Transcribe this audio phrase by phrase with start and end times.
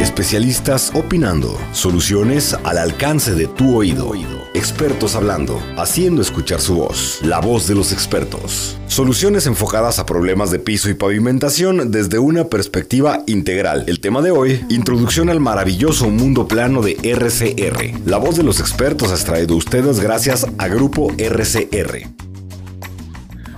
[0.00, 1.58] Especialistas opinando.
[1.72, 4.14] Soluciones al alcance de tu oído.
[4.54, 5.62] Expertos hablando.
[5.76, 7.20] Haciendo escuchar su voz.
[7.22, 8.78] La voz de los expertos.
[8.86, 13.84] Soluciones enfocadas a problemas de piso y pavimentación desde una perspectiva integral.
[13.88, 18.00] El tema de hoy, introducción al maravilloso mundo plano de RCR.
[18.06, 22.29] La voz de los expertos ha traído a ustedes gracias a Grupo RCR.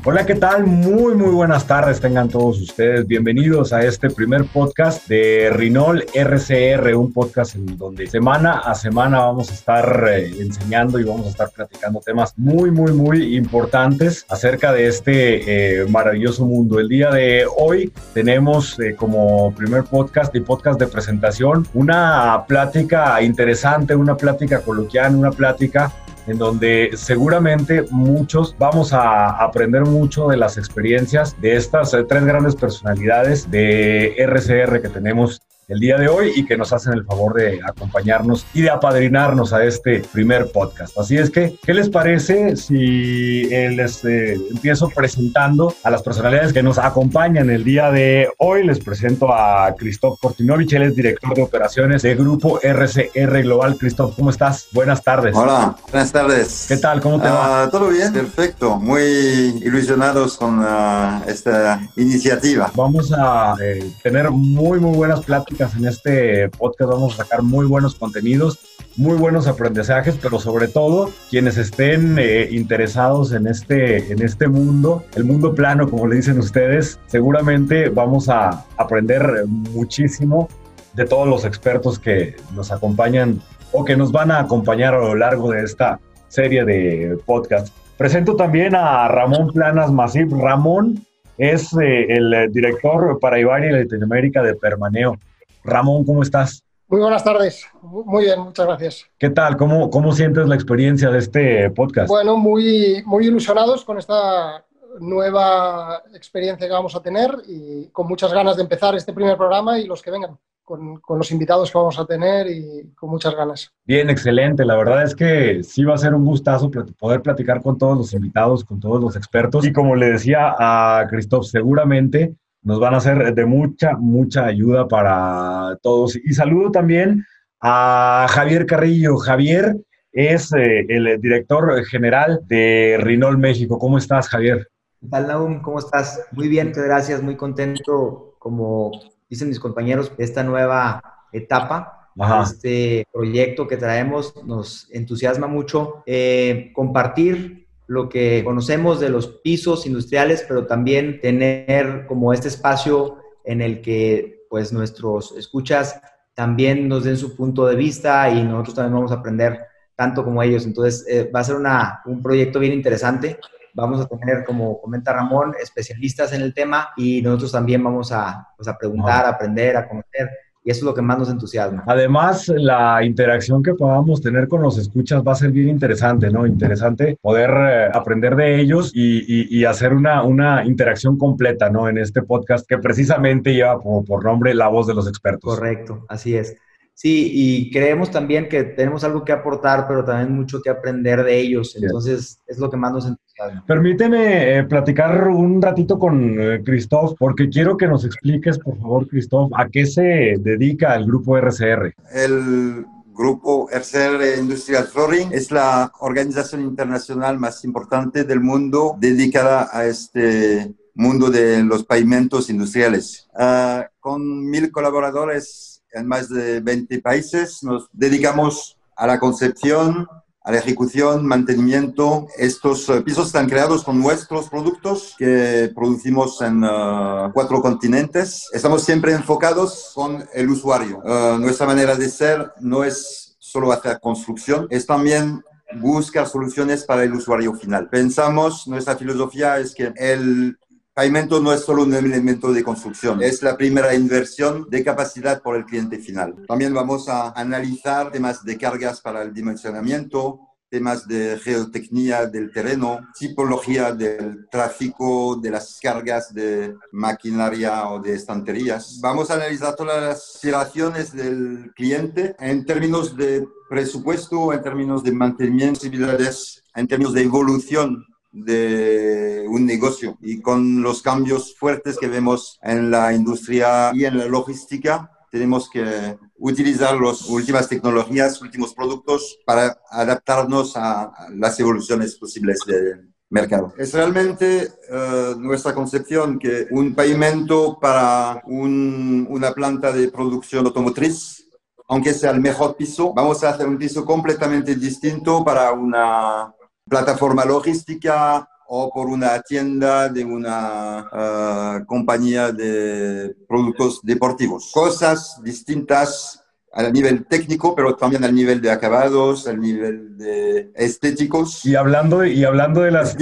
[0.04, 0.66] Hola, ¿qué tal?
[0.66, 3.06] Muy, muy buenas tardes tengan todos ustedes.
[3.06, 9.20] Bienvenidos a este primer podcast de Rinol RCR, un podcast en donde semana a semana
[9.20, 14.26] vamos a estar eh, enseñando y vamos a estar platicando temas muy, muy, muy importantes
[14.28, 16.80] acerca de este eh, maravilloso mundo.
[16.80, 23.22] El día de hoy tenemos eh, como primer podcast y podcast de presentación una plática
[23.22, 25.92] interesante, una plática coloquial, una plática
[26.26, 32.24] en donde seguramente muchos vamos a aprender mucho de las experiencias de estas eh, tres
[32.24, 37.04] grandes personalidades de RCR que tenemos el día de hoy y que nos hacen el
[37.04, 40.96] favor de acompañarnos y de apadrinarnos a este primer podcast.
[40.98, 46.52] Así es que, ¿qué les parece si eh, les eh, empiezo presentando a las personalidades
[46.52, 48.66] que nos acompañan el día de hoy?
[48.66, 53.76] Les presento a Christoph Kortinovich, él es director de operaciones de Grupo RCR Global.
[53.78, 54.68] Christoph, ¿cómo estás?
[54.72, 55.34] Buenas tardes.
[55.34, 56.66] Hola, buenas tardes.
[56.68, 57.00] ¿Qué tal?
[57.00, 57.62] ¿Cómo te va?
[57.62, 58.76] Ah, todo bien, perfecto.
[58.76, 62.70] Muy ilusionados con ah, esta iniciativa.
[62.74, 67.66] Vamos a eh, tener muy, muy buenas pláticas en este podcast vamos a sacar muy
[67.66, 68.58] buenos contenidos,
[68.96, 75.04] muy buenos aprendizajes, pero sobre todo quienes estén eh, interesados en este, en este mundo,
[75.14, 80.48] el mundo plano, como le dicen ustedes, seguramente vamos a aprender muchísimo
[80.94, 83.40] de todos los expertos que nos acompañan
[83.70, 87.72] o que nos van a acompañar a lo largo de esta serie de podcast.
[87.96, 90.32] Presento también a Ramón Planas Masip.
[90.32, 91.06] Ramón
[91.38, 95.18] es eh, el director para Ibaria y Latinoamérica de Permaneo.
[95.64, 96.64] Ramón, ¿cómo estás?
[96.88, 97.66] Muy buenas tardes.
[97.80, 99.06] Muy bien, muchas gracias.
[99.18, 99.56] ¿Qué tal?
[99.56, 102.08] ¿Cómo, cómo sientes la experiencia de este podcast?
[102.08, 104.64] Bueno, muy, muy ilusionados con esta
[105.00, 109.78] nueva experiencia que vamos a tener y con muchas ganas de empezar este primer programa
[109.78, 110.38] y los que vengan.
[110.64, 113.72] Con, con, los invitados que vamos a tener y con muchas ganas.
[113.84, 114.64] Bien, excelente.
[114.64, 118.12] La verdad es que sí va a ser un gustazo poder platicar con todos los
[118.14, 119.66] invitados, con todos los expertos.
[119.66, 124.86] Y como le decía a Cristóbal, seguramente nos van a ser de mucha, mucha ayuda
[124.86, 126.16] para todos.
[126.16, 127.24] Y saludo también
[127.60, 129.16] a Javier Carrillo.
[129.16, 129.76] Javier
[130.12, 133.78] es eh, el director general de Rinol México.
[133.78, 134.68] ¿Cómo estás, Javier?
[135.00, 135.60] ¿Qué tal, Naum?
[135.62, 136.24] ¿Cómo estás?
[136.32, 137.22] Muy bien, muchas gracias.
[137.22, 138.92] Muy contento, como
[139.28, 141.02] dicen mis compañeros, de esta nueva
[141.32, 142.10] etapa.
[142.42, 146.02] Este proyecto que traemos nos entusiasma mucho.
[146.06, 147.61] Eh, compartir
[147.92, 153.82] lo que conocemos de los pisos industriales, pero también tener como este espacio en el
[153.82, 156.00] que pues nuestros escuchas
[156.32, 159.60] también nos den su punto de vista y nosotros también vamos a aprender
[159.94, 160.64] tanto como ellos.
[160.64, 163.38] Entonces eh, va a ser una, un proyecto bien interesante.
[163.74, 168.48] Vamos a tener, como comenta Ramón, especialistas en el tema y nosotros también vamos a,
[168.56, 170.30] pues, a preguntar, a aprender, a conocer
[170.64, 171.82] y eso es lo que más nos entusiasma.
[171.86, 176.46] Además, la interacción que podamos tener con los escuchas va a ser bien interesante, ¿no?
[176.46, 181.88] Interesante poder eh, aprender de ellos y, y, hacer una, una, interacción completa, ¿no?
[181.88, 185.56] En este podcast que precisamente lleva por, por nombre La Voz de los Expertos.
[185.56, 186.56] Correcto, así es.
[186.94, 191.38] Sí, y creemos también que tenemos algo que aportar, pero también mucho que aprender de
[191.38, 191.74] ellos.
[191.80, 193.31] Entonces, es lo que más nos entusiasma.
[193.66, 199.08] Permíteme eh, platicar un ratito con eh, Christoph, porque quiero que nos expliques, por favor,
[199.08, 201.94] Christoph, a qué se dedica el grupo RCR.
[202.12, 209.84] El Grupo RCR Industrial Flooring es la organización internacional más importante del mundo dedicada a
[209.84, 213.28] este mundo de los pavimentos industriales.
[213.34, 217.62] Uh, con mil colaboradores en más de 20 países.
[217.62, 220.06] Nos dedicamos a la concepción,
[220.44, 222.26] a la ejecución, mantenimiento.
[222.36, 228.48] Estos eh, pisos están creados con nuestros productos que producimos en uh, cuatro continentes.
[228.52, 230.98] Estamos siempre enfocados con el usuario.
[231.04, 235.42] Uh, nuestra manera de ser no es solo hacer construcción, es también
[235.80, 237.88] buscar soluciones para el usuario final.
[237.88, 240.58] Pensamos, nuestra filosofía es que el
[240.94, 245.56] Pavimento no es solo un elemento de construcción, es la primera inversión de capacidad por
[245.56, 246.44] el cliente final.
[246.46, 253.00] También vamos a analizar temas de cargas para el dimensionamiento, temas de geotecnia del terreno,
[253.18, 258.98] tipología del tráfico, de las cargas de maquinaria o de estanterías.
[259.00, 265.12] Vamos a analizar todas las aspiraciones del cliente en términos de presupuesto, en términos de
[265.12, 272.58] mantenimiento, en términos de evolución de un negocio y con los cambios fuertes que vemos
[272.62, 279.38] en la industria y en la logística tenemos que utilizar las últimas tecnologías, últimos productos
[279.46, 283.72] para adaptarnos a las evoluciones posibles del mercado.
[283.78, 291.48] Es realmente eh, nuestra concepción que un pavimento para una planta de producción automotriz,
[291.88, 296.54] aunque sea el mejor piso, vamos a hacer un piso completamente distinto para una
[296.88, 304.70] plataforma logística o por una tienda de una eh, compañía de productos deportivos.
[304.72, 306.42] Cosas distintas
[306.72, 311.64] al nivel técnico, pero también al nivel de acabados, al nivel de estéticos.
[311.66, 313.16] Y hablando, y hablando de las,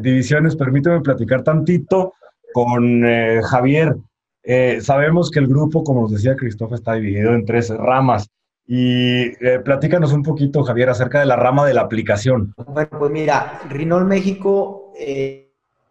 [0.00, 2.12] divisiones, permíteme platicar tantito
[2.52, 3.96] con eh, Javier.
[4.42, 8.28] Eh, sabemos que el grupo, como nos decía Cristóbal, está dividido en tres ramas.
[8.66, 12.54] Y eh, platícanos un poquito, Javier, acerca de la rama de la aplicación.
[12.66, 14.92] Bueno, pues mira, Rinol México,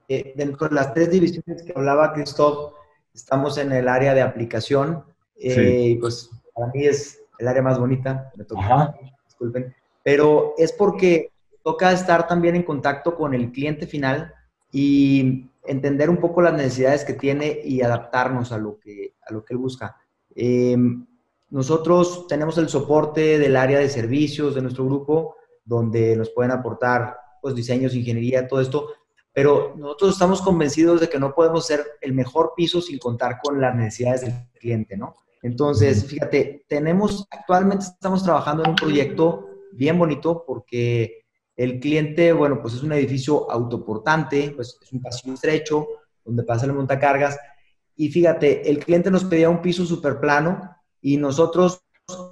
[0.08, 2.74] dentro de las tres divisiones que hablaba Cristóbal,
[3.14, 5.04] estamos en el área de aplicación.
[5.38, 5.98] Sí.
[6.00, 8.96] Pues para mí es el área más bonita, me toca,
[9.26, 9.74] disculpen,
[10.04, 11.32] pero es porque
[11.64, 14.34] toca estar también en contacto con el cliente final
[14.72, 19.44] y entender un poco las necesidades que tiene y adaptarnos a lo que, a lo
[19.44, 19.98] que él busca.
[20.36, 21.06] Em,
[21.52, 27.18] nosotros tenemos el soporte del área de servicios de nuestro grupo, donde nos pueden aportar
[27.42, 28.88] pues, diseños, ingeniería, todo esto,
[29.34, 33.60] pero nosotros estamos convencidos de que no podemos ser el mejor piso sin contar con
[33.60, 35.16] las necesidades del cliente, ¿no?
[35.42, 41.26] Entonces, fíjate, tenemos, actualmente estamos trabajando en un proyecto bien bonito porque
[41.58, 45.88] el cliente, bueno, pues es un edificio autoportante, pues es un pasillo estrecho
[46.24, 47.38] donde pasa el montacargas.
[47.98, 51.84] Y fíjate, el cliente nos pedía un piso súper plano y nosotros,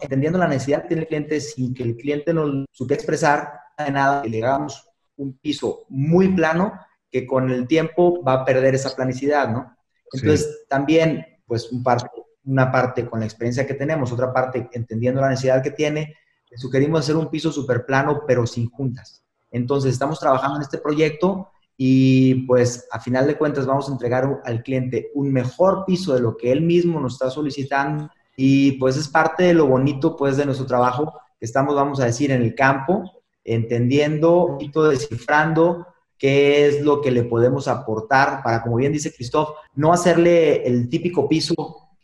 [0.01, 3.92] entendiendo la necesidad que tiene el cliente, sin que el cliente nos supiera expresar de
[3.92, 4.88] nada, le hagamos
[5.18, 6.74] un piso muy plano
[7.12, 9.75] que con el tiempo va a perder esa planicidad, ¿no?
[10.13, 12.10] Entonces, también, pues, un par
[12.45, 16.15] una parte con la experiencia que tenemos, otra parte entendiendo la necesidad que tiene,
[16.50, 19.24] le sugerimos hacer un piso súper plano, pero sin juntas.
[19.51, 24.42] Entonces, estamos trabajando en este proyecto y pues a final de cuentas vamos a entregar
[24.44, 28.10] al cliente un mejor piso de lo que él mismo nos está solicitando
[28.41, 32.06] y pues es parte de lo bonito pues de nuestro trabajo que estamos, vamos a
[32.06, 33.03] decir, en el campo,
[33.44, 35.86] entendiendo y todo descifrando
[36.18, 40.88] qué es lo que le podemos aportar para, como bien dice Christoph, no hacerle el
[40.88, 41.53] típico piso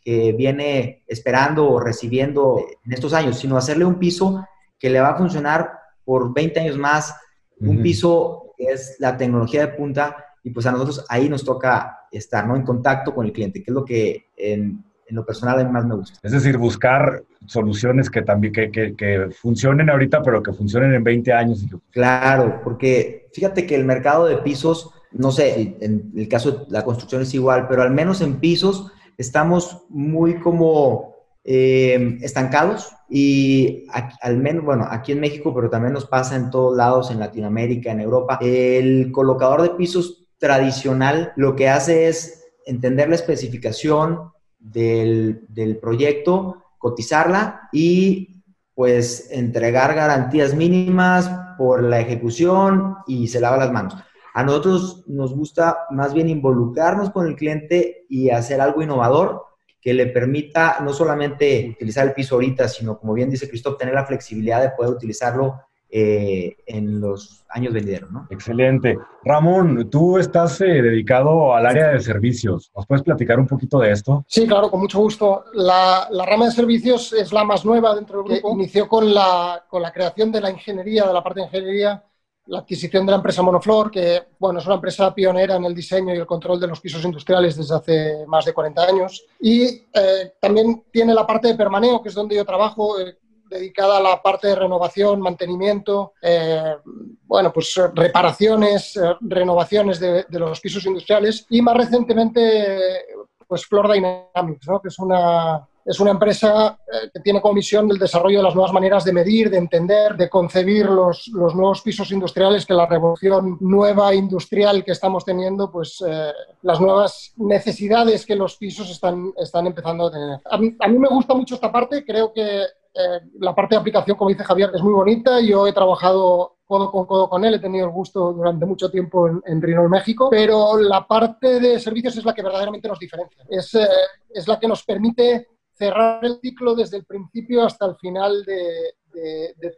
[0.02, 4.46] que viene esperando o recibiendo en estos años, sino hacerle un piso
[4.78, 5.72] que le va a funcionar
[6.04, 7.14] por 20 años más,
[7.60, 12.00] un piso que es la tecnología de punta y pues a nosotros ahí nos toca
[12.10, 12.56] estar, ¿no?
[12.56, 15.70] En contacto con el cliente, que es lo que en, en lo personal a mí
[15.70, 16.18] más me gusta.
[16.22, 21.04] Es decir, buscar soluciones que también que, que, que, funcionen ahorita, pero que funcionen en
[21.04, 21.64] 20 años.
[21.90, 26.84] Claro, porque fíjate que el mercado de pisos, no sé, en el caso de la
[26.84, 31.14] construcción es igual, pero al menos en pisos estamos muy como
[31.44, 33.86] eh, estancados y
[34.20, 37.92] al menos, bueno, aquí en México, pero también nos pasa en todos lados, en Latinoamérica,
[37.92, 44.32] en Europa, el colocador de pisos tradicional lo que hace es entender la especificación
[44.72, 48.42] del, del proyecto, cotizarla y
[48.74, 53.96] pues entregar garantías mínimas por la ejecución y se lava las manos.
[54.34, 59.46] A nosotros nos gusta más bien involucrarnos con el cliente y hacer algo innovador
[59.80, 63.94] que le permita no solamente utilizar el piso ahorita, sino como bien dice Cristóbal, tener
[63.94, 68.10] la flexibilidad de poder utilizarlo eh, en los años venideros.
[68.10, 68.26] ¿no?
[68.30, 68.98] Excelente.
[69.24, 72.70] Ramón, tú estás eh, dedicado al área de servicios.
[72.74, 74.24] ¿Nos puedes platicar un poquito de esto?
[74.28, 75.44] Sí, claro, con mucho gusto.
[75.54, 78.54] La, la rama de servicios es la más nueva dentro del grupo.
[78.54, 82.02] Inició con la, con la creación de la ingeniería, de la parte de ingeniería
[82.46, 86.14] la adquisición de la empresa Monoflor, que bueno, es una empresa pionera en el diseño
[86.14, 89.26] y el control de los pisos industriales desde hace más de 40 años.
[89.40, 93.98] Y eh, también tiene la parte de permaneo, que es donde yo trabajo, eh, dedicada
[93.98, 96.76] a la parte de renovación, mantenimiento, eh,
[97.24, 101.46] bueno, pues reparaciones, renovaciones de, los pisos industriales.
[101.50, 103.04] Y más recientemente,
[103.46, 104.80] pues Floor Dynamics, ¿no?
[104.80, 108.54] que es una, es una empresa eh, que tiene como misión el desarrollo de las
[108.54, 112.86] nuevas maneras de medir, de entender, de concebir los, los nuevos pisos industriales, que la
[112.86, 119.32] revolución nueva industrial que estamos teniendo, pues eh, las nuevas necesidades que los pisos están,
[119.36, 120.40] están empezando a tener.
[120.44, 122.64] A a mí me gusta mucho esta parte, creo que
[122.98, 125.40] eh, la parte de aplicación, como dice Javier, es muy bonita.
[125.40, 129.28] Yo he trabajado codo con codo con él, he tenido el gusto durante mucho tiempo
[129.28, 133.44] en, en México, pero la parte de servicios es la que verdaderamente nos diferencia.
[133.48, 133.86] Es, eh,
[134.30, 138.94] es la que nos permite cerrar el ciclo desde el principio hasta el final de,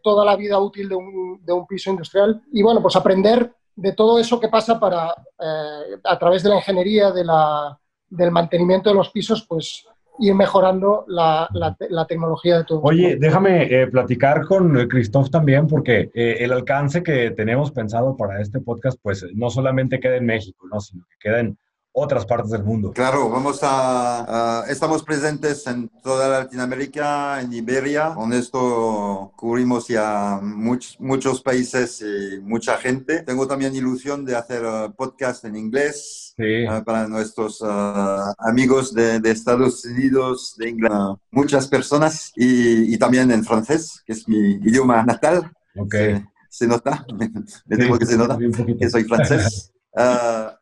[0.03, 4.41] toda la vida útil de un, piso industrial y bueno, pues aprender de todo eso
[4.41, 9.11] que pasa para, eh, a través de la ingeniería, de la, del mantenimiento de los
[9.11, 9.87] pisos, pues
[10.19, 12.81] ir mejorando la, la, tecnología de todo.
[12.83, 18.41] Oye, déjame eh, platicar con Christoph también, porque eh, el alcance que tenemos pensado para
[18.41, 20.81] este podcast, pues no solamente queda en México, ¿no?
[20.81, 21.59] sino que queda en
[21.93, 22.93] otras partes del mundo.
[22.93, 28.15] Claro, vamos a, estamos presentes en toda Latinoamérica, en Iberia.
[28.15, 33.23] Con esto cubrimos ya muchos países y mucha gente.
[33.23, 39.21] Tengo también ilusión de hacer uh, podcast en inglés uh, para nuestros uh, amigos de,
[39.29, 45.51] Estados Unidos, de Inglaterra, muchas personas y, también en francés, que es mi idioma natal.
[45.77, 46.25] Okay.
[46.49, 47.05] Se, nota,
[47.67, 48.39] me tengo que se nota
[48.79, 49.73] que soy francés.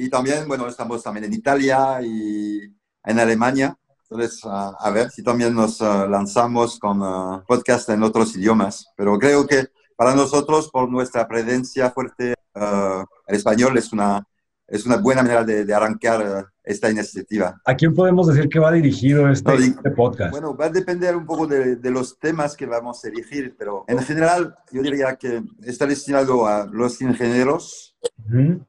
[0.00, 3.76] Y también, bueno, estamos también en Italia y en Alemania.
[4.08, 8.86] Entonces, a ver si también nos ah, lanzamos con uh, podcast en otros idiomas.
[8.96, 14.24] Pero creo que para nosotros, por nuestra presencia fuerte, uh, el español es una,
[14.68, 17.58] es una buena manera de, de arrancar esta iniciativa.
[17.64, 20.30] ¿A quién podemos decir que va dirigido este, este podcast?
[20.30, 23.84] Bueno, va a depender un poco de, de, los temas que vamos a elegir, pero
[23.88, 27.96] en general yo diría que está destinado a los ingenieros,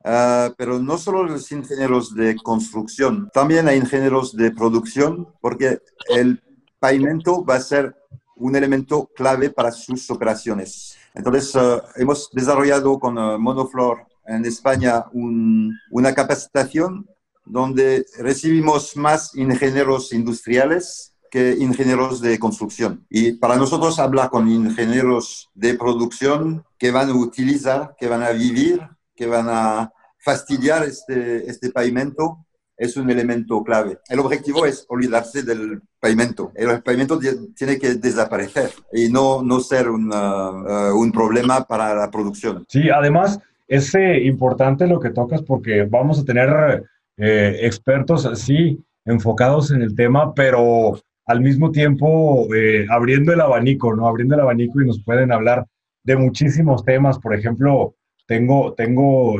[0.05, 5.81] ah, pero no solo los ingenieros de construcción, también a ingenieros de producción, porque
[6.15, 6.41] el
[6.79, 7.93] pavimento va a ser
[8.37, 10.95] un elemento clave para sus operaciones.
[11.13, 17.07] Entonces, ah, hemos desarrollado con uh, Monoflor en España una capacitación
[17.45, 23.05] donde recibimos más ingenieros industriales que ingenieros de construcción.
[23.09, 28.31] Y para nosotros hablar con ingenieros de producción que van a utilizar, que van a
[28.31, 28.81] vivir,
[29.15, 32.45] que van a fastidiar este, este pavimento,
[32.77, 33.99] es un elemento clave.
[34.07, 36.51] El objetivo es olvidarse del pavimento.
[36.55, 37.19] El pavimento
[37.53, 42.65] tiene que desaparecer y no, no ser un, uh, un problema para la producción.
[42.69, 46.83] Sí, además es eh, importante lo que tocas porque vamos a tener
[47.17, 53.95] eh, expertos así, enfocados en el tema, pero al mismo tiempo eh, abriendo el abanico,
[53.95, 54.07] ¿no?
[54.07, 55.65] Abriendo el abanico y nos pueden hablar
[56.03, 57.19] de muchísimos temas.
[57.19, 57.93] Por ejemplo,
[58.25, 59.37] tengo, tengo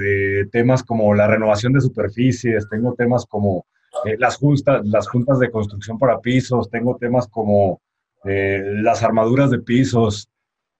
[0.51, 3.65] temas como la renovación de superficies, tengo temas como
[4.17, 7.81] las, juntas, las juntas de construcción para pisos, tengo temas como
[8.23, 10.27] las armaduras de pisos,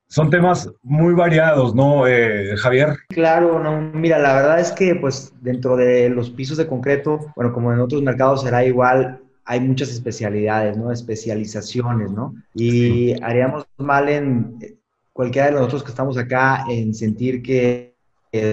[0.10, 2.98] son temas muy variados, ¿no, eh, Javier?
[3.10, 7.54] Claro, no, mira, la verdad es que pues dentro de los pisos de concreto, bueno,
[7.54, 10.92] como en otros mercados será igual, hay muchas especialidades, ¿no?
[10.92, 12.34] Especializaciones, ¿no?
[12.56, 14.80] Y haríamos mal en
[15.14, 17.96] cualquiera de nosotros que estamos acá en sentir que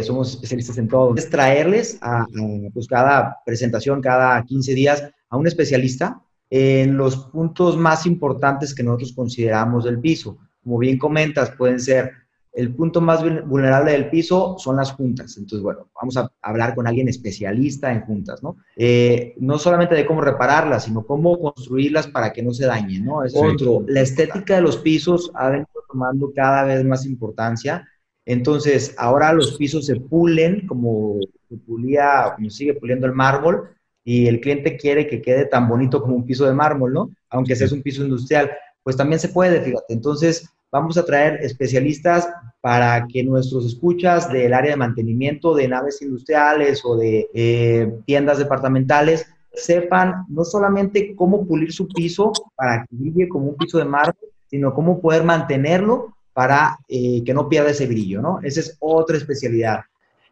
[0.03, 1.15] somos especialistas en todo.
[1.17, 2.27] Es traerles a, a,
[2.73, 6.21] pues cada presentación, cada 15 días, a un especialista
[6.51, 12.11] en los puntos más importantes que nosotros consideramos del piso como bien comentas, pueden ser
[12.53, 15.37] el punto más vulnerable del piso son las juntas.
[15.37, 18.57] Entonces, bueno, vamos a hablar con alguien especialista en juntas, ¿no?
[18.77, 23.23] Eh, no solamente de cómo repararlas, sino cómo construirlas para que no se dañen, ¿no?
[23.23, 23.85] Es otro.
[23.87, 27.87] La estética de los pisos ha venido tomando cada vez más importancia.
[28.25, 33.69] Entonces, ahora los pisos se pulen como se pulía, como sigue puliendo el mármol,
[34.03, 37.11] y el cliente quiere que quede tan bonito como un piso de mármol, ¿no?
[37.29, 38.51] Aunque sea un piso industrial,
[38.83, 39.93] pues también se puede, fíjate.
[39.93, 42.29] Entonces, Vamos a traer especialistas
[42.61, 48.39] para que nuestros escuchas del área de mantenimiento de naves industriales o de eh, tiendas
[48.39, 53.85] departamentales sepan no solamente cómo pulir su piso para que brille como un piso de
[53.85, 54.17] mármol,
[54.51, 58.41] sino cómo poder mantenerlo para eh, que no pierda ese brillo, ¿no?
[58.43, 59.81] Esa es otra especialidad.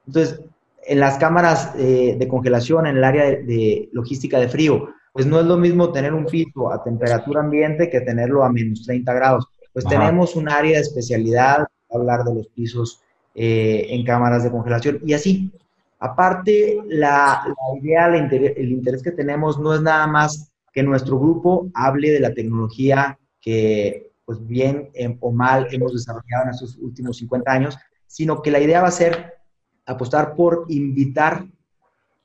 [0.07, 0.41] Entonces,
[0.87, 5.25] en las cámaras eh, de congelación, en el área de, de, logística de frío, pues
[5.25, 9.15] no es lo mismo tener un piso a temperatura ambiente que tenerlo a menos 30
[9.15, 13.03] grados pues tenemos un área de especialidad, hablar de los pisos
[13.35, 15.53] eh, en cámaras de congelación y así.
[15.99, 17.43] Aparte, la,
[17.81, 22.33] idea, el interés, que tenemos no es nada más que nuestro grupo hable de la
[22.33, 24.91] tecnología que, pues bien
[25.21, 27.77] o mal, hemos desarrollado en estos últimos 50 años,
[28.07, 29.35] sino que la idea va a ser
[29.87, 31.47] apostar por invitar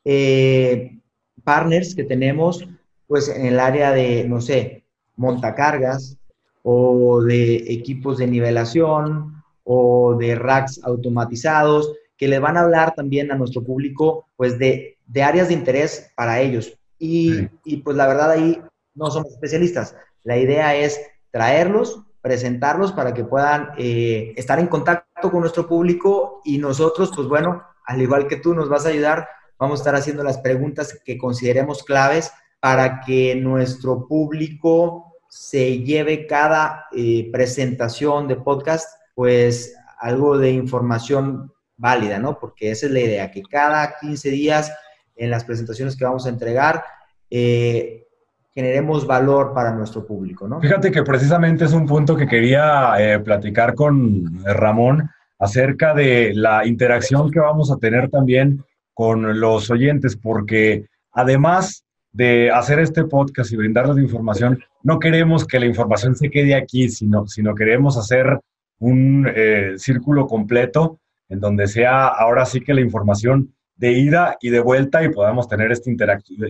[0.05, 0.99] eh,
[1.43, 2.67] partners que tenemos,
[3.07, 6.18] pues en el área de, no sé, montacargas,
[6.63, 13.31] o de equipos de nivelación o de racks automatizados, que le van a hablar también
[13.31, 16.77] a nuestro público pues de, de áreas de interés para ellos.
[16.97, 18.61] Y, y, pues la verdad ahí
[18.93, 19.95] no somos especialistas.
[20.23, 20.99] La idea es
[21.31, 27.27] traerlos, presentarlos para que puedan eh, estar en contacto con nuestro público y nosotros, pues
[27.27, 30.99] bueno, al igual que tú nos vas a ayudar, vamos a estar haciendo las preguntas
[31.05, 39.75] que consideremos claves para que nuestro público se lleve cada eh, presentación de podcast, pues
[39.99, 42.39] algo de información válida, ¿no?
[42.39, 44.73] Porque esa es la idea, que cada 15 días
[45.15, 46.83] en las presentaciones que vamos a entregar,
[47.29, 48.07] eh,
[48.51, 50.59] generemos valor para nuestro público, ¿no?
[50.59, 56.65] Fíjate que precisamente es un punto que quería eh, platicar con Ramón acerca de la
[56.65, 63.51] interacción que vamos a tener también con los oyentes, porque además de hacer este podcast
[63.51, 68.39] y brindarles información, no queremos que la información se quede aquí, sino, sino queremos hacer
[68.79, 74.49] un eh, círculo completo en donde sea ahora sí que la información de ida y
[74.49, 75.91] de vuelta y podamos tener esta,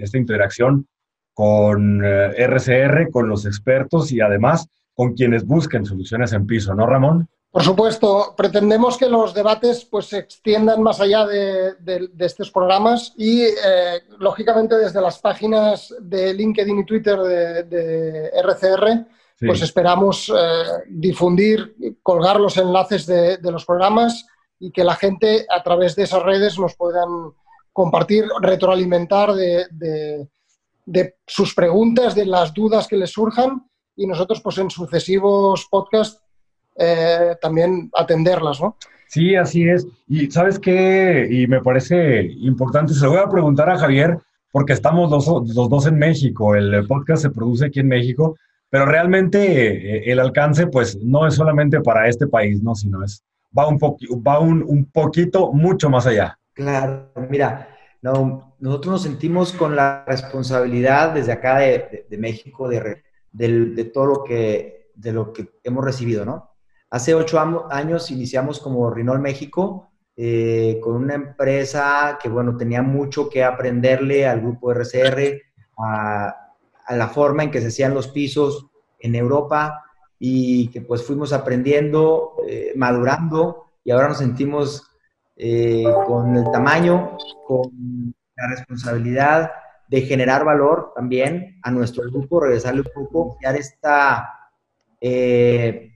[0.02, 0.88] esta interacción
[1.34, 6.86] con RCR, eh, con los expertos y además con quienes busquen soluciones en piso, ¿no,
[6.86, 7.30] Ramón?
[7.52, 11.76] Por supuesto, pretendemos que los debates pues, se extiendan más allá de,
[12.20, 19.08] estos programas y, eh, lógicamente, desde las páginas de LinkedIn y Twitter de, RCR,
[19.40, 20.34] pues esperamos eh,
[20.90, 24.28] difundir, colgar los enlaces de, los programas
[24.60, 27.34] y que la gente a través de esas redes nos puedan
[27.74, 30.28] compartir, retroalimentar de,
[31.26, 33.68] sus preguntas, de las dudas que les surjan.
[33.96, 36.22] Y nosotros pues en sucesivos podcasts
[36.80, 38.76] eh, también atenderlas, ¿no?
[39.08, 39.88] Sí, así es.
[40.08, 44.18] Y sabes qué, y me parece importante, se lo voy a preguntar a Javier,
[44.52, 48.36] porque estamos los, los dos en México, el podcast se produce aquí en México,
[48.70, 52.76] pero realmente eh, el alcance pues no es solamente para este país, ¿no?
[52.76, 53.24] Sino es,
[53.58, 56.38] va un, va un, un poquito mucho más allá.
[56.54, 57.70] Claro, mira,
[58.02, 64.06] no, nosotros nos sentimos con la responsabilidad desde acá de, de, México de, de, todo
[64.06, 66.49] lo que, de lo que hemos recibido, ¿no?
[66.92, 69.90] Hace ocho años iniciamos como Rinol México
[70.22, 75.42] eh, con una empresa que, bueno, tenía mucho que aprenderle al grupo RCR,
[75.78, 76.36] a,
[76.90, 78.68] la forma en que se hacían los pisos
[79.00, 79.86] en Europa
[80.18, 84.92] y que pues fuimos aprendiendo, eh, madurando y ahora nos sentimos
[85.38, 87.16] eh, con el tamaño,
[87.46, 89.52] con la responsabilidad
[89.88, 94.34] de generar valor también a nuestro grupo, regresarle un poco, crear esta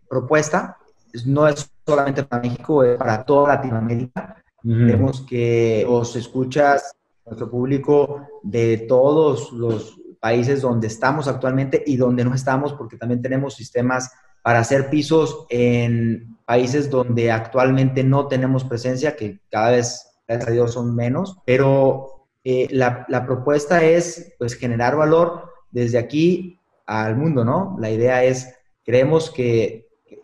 [0.07, 0.77] propuesta
[1.25, 4.43] no es solamente para México, es para toda Latinoamérica.
[4.63, 6.95] Vemos que os escuchas,
[7.25, 13.21] nuestro público, de todos los países donde estamos actualmente y donde no estamos, porque también
[13.21, 14.09] tenemos sistemas
[14.41, 20.51] para hacer pisos en países donde actualmente no tenemos presencia, que cada vez, gracias a
[20.51, 21.37] Dios, son menos.
[21.45, 27.75] Pero eh, la, la propuesta es pues, generar valor desde aquí al mundo, ¿no?
[27.79, 29.82] La idea es, creemos que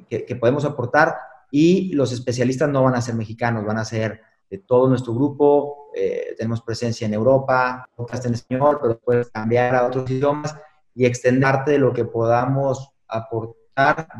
[0.09, 1.15] que, podemos aportar
[1.51, 5.91] y los especialistas no van a ser mexicanos, van a ser de todo nuestro grupo,
[5.95, 10.55] eh, tenemos presencia en Europa, podcast en español, pero puedes cambiar a otros idiomas
[10.95, 13.55] y extenderte de lo que podamos aportar.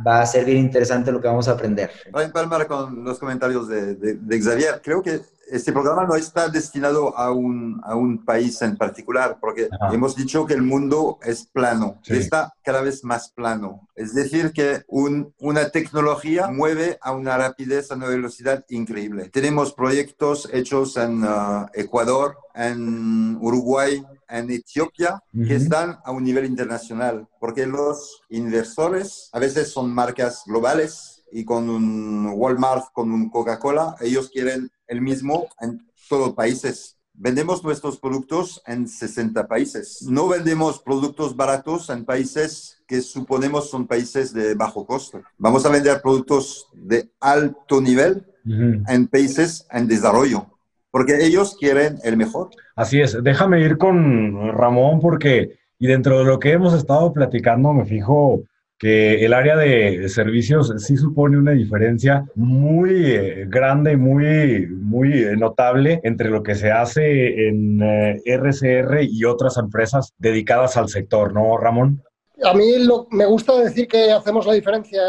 [0.08, 1.92] Va a ser bien interesante lo que vamos a aprender.
[2.12, 5.20] Para empalmar con los comentarios de, de, Xavier, creo que
[5.52, 10.46] este programa no está destinado a un, a un país en particular, porque hemos dicho
[10.46, 13.88] que el mundo es plano, está cada vez más plano.
[13.96, 19.30] Es decir, que un, una tecnología mueve a una rapidez, a una velocidad increíble.
[19.30, 26.46] Tenemos proyectos hechos en uh, Ecuador, en Uruguay, en Etiopía que están a un nivel
[26.46, 33.30] internacional, porque los inversores a veces son marcas globales y con un Walmart, con un
[33.30, 36.98] Coca-Cola, ellos quieren el mismo en todos los países.
[37.14, 40.02] Vendemos nuestros productos en 60 países.
[40.10, 45.22] No vendemos productos baratos en países que suponemos son países de bajo costo.
[45.38, 50.48] Vamos a vender productos de alto nivel en países en desarrollo
[50.92, 52.50] porque ellos quieren el mejor.
[52.76, 57.74] Así es, déjame ir con Ramón porque, y dentro de lo que hemos estado platicando,
[57.74, 58.44] me fijo
[58.80, 66.00] que el área de servicios sí supone una diferencia muy eh, grande, muy, muy notable
[66.04, 71.58] entre lo que se hace en RCR eh, y otras empresas dedicadas al sector, ¿no,
[71.58, 72.02] Ramón?
[72.42, 72.72] A mí
[73.12, 75.02] me gusta decir que hacemos la diferencia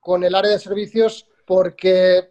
[0.00, 2.30] con el área de servicios porque,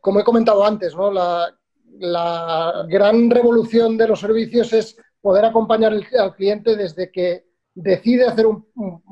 [0.00, 1.10] como he comentado antes, ¿no?
[1.10, 1.52] la,
[1.98, 7.47] la gran revolución de los servicios es poder acompañar al cliente desde que
[7.82, 8.64] decide hacer un,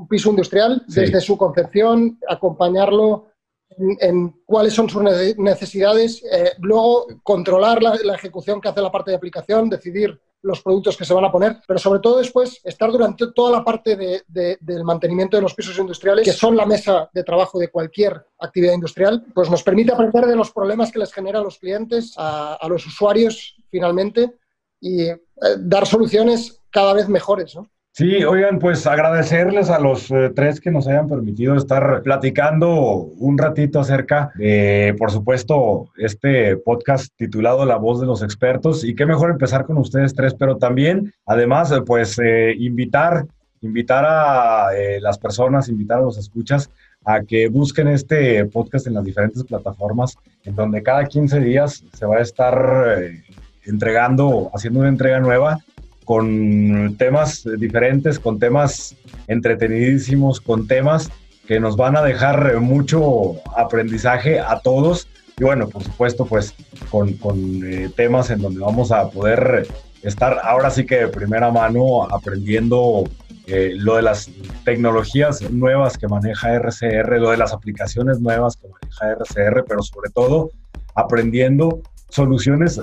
[0.09, 3.27] piso industrial, desde su concepción, acompañarlo
[3.71, 9.11] en, cuáles son sus necesidades, eh, luego controlar la, la, ejecución que hace la parte
[9.11, 12.91] de aplicación, decidir los productos que se van a poner, pero sobre todo después estar
[12.91, 17.25] durante toda la parte del mantenimiento de los pisos industriales, que son la mesa de
[17.25, 21.41] trabajo de cualquier actividad industrial, pues nos permite aprender de los problemas que les genera
[21.41, 24.39] a los clientes, a, los usuarios finalmente,
[24.81, 25.19] y eh,
[25.59, 27.57] dar soluciones cada vez mejores.
[27.57, 27.69] ¿no?
[27.99, 32.75] Sí, oigan, pues agradecerles a los eh, tres que nos hayan permitido estar platicando
[33.17, 38.85] un ratito acerca de, por supuesto, este podcast titulado La voz de los expertos.
[38.85, 43.25] Y qué mejor empezar con ustedes tres, pero también, además, pues eh, invitar
[43.63, 46.69] invitar a eh, las personas, invitar a los escuchas
[47.03, 52.05] a que busquen este podcast en las diferentes plataformas, en donde cada 15 días se
[52.05, 53.23] va a estar eh,
[53.65, 55.61] entregando, haciendo una entrega nueva
[56.07, 58.95] con temas diferentes, con temas
[59.27, 61.11] entretenidísimos, con temas
[61.49, 65.09] que nos van a dejar mucho aprendizaje a todos.
[65.37, 66.55] Y bueno, por supuesto, pues
[66.91, 67.19] con,
[67.67, 69.67] eh, temas en donde vamos a poder
[70.05, 73.03] estar ahora sí que de primera mano aprendiendo
[73.49, 74.31] eh, lo de las
[74.65, 80.11] tecnologías nuevas que maneja RCR, lo de las aplicaciones nuevas que maneja RCR, pero sobre
[80.11, 80.51] todo
[80.95, 82.81] aprendiendo soluciones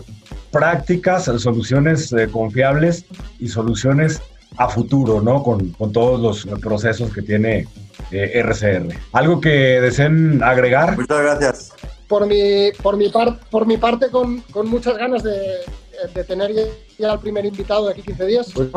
[0.52, 3.06] prácticas, soluciones eh, confiables
[3.40, 4.22] y soluciones
[4.58, 5.42] a futuro, ¿no?
[5.44, 7.68] Con, con todos los procesos que tiene
[8.12, 8.92] RCR.
[8.92, 9.50] Eh, ¿Algo que
[9.82, 10.98] deseen agregar?
[10.98, 11.74] Muchas gracias.
[12.08, 13.12] Por mi, por mi,
[13.50, 15.40] por mi parte, con, con muchas ganas de,
[16.14, 16.52] de tener
[17.00, 18.52] ya al primer invitado de aquí 15 días.
[18.54, 18.70] Pues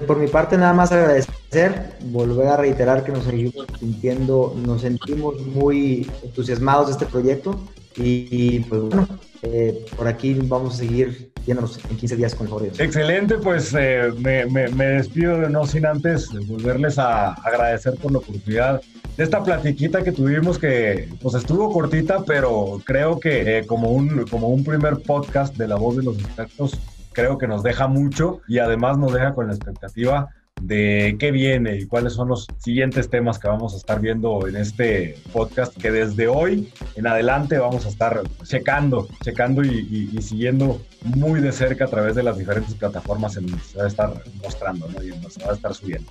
[0.00, 5.40] por mi parte nada más agradecer, volver a reiterar que nos seguimos sintiendo, nos sentimos
[5.46, 7.58] muy entusiasmados de este proyecto
[7.96, 9.08] y, pues bueno,
[9.42, 14.10] eh, por aquí vamos a seguir viéndonos en 15 días con el Excelente, pues eh,
[14.18, 18.80] me, me, despido de no sin antes volverles a agradecer por la oportunidad
[19.16, 24.24] de esta platiquita que tuvimos que pues estuvo cortita, pero creo que eh, como, un,
[24.26, 26.78] como un primer podcast de la voz de los expertos,
[27.12, 30.30] creo que nos deja mucho y además nos deja con la expectativa
[30.66, 34.56] de qué viene y cuáles son los siguientes temas que vamos a estar viendo en
[34.56, 41.40] este podcast, que desde hoy en adelante vamos a estar checando, checando y, siguiendo muy
[41.40, 45.30] de cerca a través de las diferentes plataformas en se va a estar mostrando en
[45.30, 46.10] se va a estar subiendo.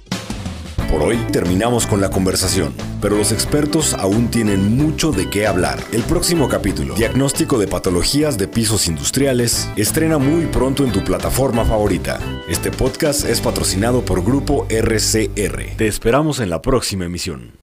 [0.89, 5.79] Por hoy terminamos con la conversación, pero los expertos aún tienen mucho de qué hablar.
[5.91, 11.65] El próximo capítulo, Diagnóstico de Patologías de Pisos Industriales, estrena muy pronto en tu plataforma
[11.65, 12.19] favorita.
[12.47, 15.75] Este podcast es patrocinado por Grupo RCR.
[15.77, 17.53] Te esperamos en la próxima emisión.